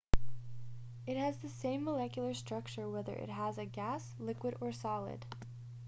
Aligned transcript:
it 1.05 1.15
has 1.15 1.37
the 1.37 1.47
same 1.49 1.83
molecular 1.83 2.33
structure 2.33 2.89
whether 2.89 3.13
it 3.13 3.29
is 3.29 3.57
a 3.59 3.65
gas 3.67 4.15
liquid 4.17 4.55
or 4.59 4.71
solid 4.71 5.27